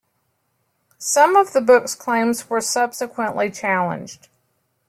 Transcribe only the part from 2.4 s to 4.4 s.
were subsequently challenged.